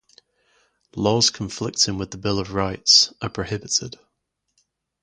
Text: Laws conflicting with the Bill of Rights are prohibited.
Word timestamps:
Laws 0.95 1.29
conflicting 1.29 1.99
with 1.99 2.09
the 2.09 2.17
Bill 2.17 2.39
of 2.39 2.53
Rights 2.55 3.13
are 3.21 3.29
prohibited. 3.29 3.99